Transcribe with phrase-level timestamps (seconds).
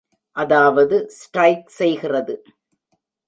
[0.35, 2.35] அதாவது ஸ்டிரைக் செய்கிறது.